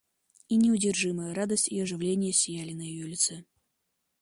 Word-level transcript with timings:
И 0.49 0.55
неудержимая 0.57 1.35
радость 1.35 1.67
и 1.67 1.79
оживление 1.79 2.33
сияли 2.33 2.73
на 2.73 2.81
ее 2.81 3.05
лице. 3.05 3.45